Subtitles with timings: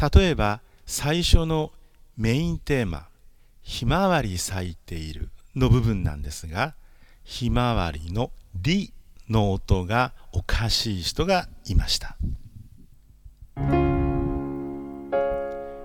[0.00, 1.72] 例えば最初の
[2.16, 3.08] メインテーマ
[3.62, 6.74] 「ひまわり咲いている」の部分なんですが
[7.24, 8.92] ひまわりの「り」
[9.28, 12.16] の音がおかしい人がいました。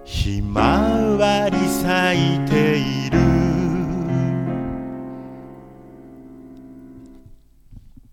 [0.04, 0.62] ひま
[1.18, 3.20] わり咲いている。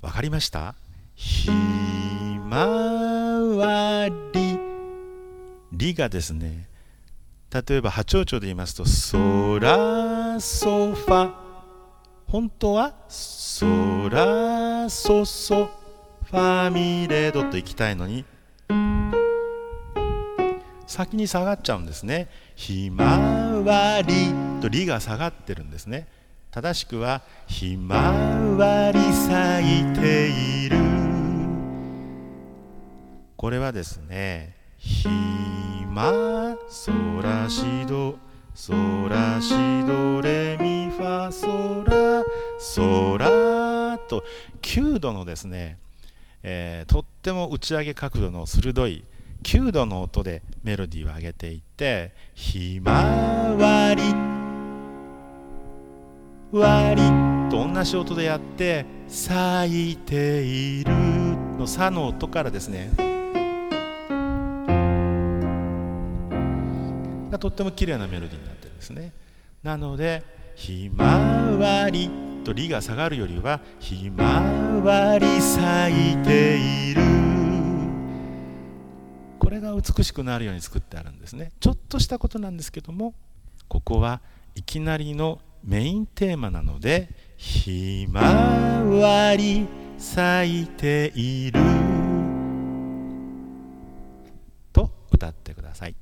[0.01, 0.75] わかりました？
[1.15, 4.52] ひまわり
[5.73, 6.69] りがですね
[7.53, 11.33] 例えば波長長で言いますとソラソファ。
[12.27, 15.69] 本当はソラソソ
[16.25, 18.25] ファミレドと行きたいのに
[20.87, 22.29] 先に下がっちゃうんですね。
[22.55, 23.05] ひま
[23.65, 24.33] わり
[24.63, 26.07] とりが下がってるんですね。
[26.51, 27.97] 正しくはひま
[28.57, 30.77] わり咲いている。
[33.37, 35.09] これはですねひ
[35.87, 36.91] まソ
[37.23, 38.19] ラシド
[38.53, 38.73] ソ
[39.09, 39.55] ラシ
[39.87, 42.25] ドレミファソラ
[42.59, 44.25] ソラと
[44.61, 45.79] 9度のですね、
[46.43, 49.05] えー、とっても打ち上げ角度の鋭い
[49.45, 54.03] 9度の音でメロディーを上げていって「ひまわり」
[56.59, 57.03] 「わり」
[57.55, 60.93] と同じ音でやって「咲いている」
[61.57, 63.12] の「さ」の音からですね
[67.33, 69.13] がとっても綺麗なメロディーになってるんですね。
[69.63, 70.23] なので
[70.55, 71.07] 「ひま
[71.59, 72.11] わり」
[72.45, 74.43] と「り」が下がるよりは「ひま
[74.85, 76.59] わり咲いて
[76.91, 77.01] いる」
[79.41, 81.53] これが美しくなるように作ってあるんですね。
[81.59, 83.15] ちょっとしたことなんですけども
[83.69, 84.21] ここは
[84.55, 87.09] いきなりのメインテーマなので
[87.39, 89.67] 「ひまわり
[89.97, 91.61] 咲いている」
[94.73, 95.95] と歌ってください。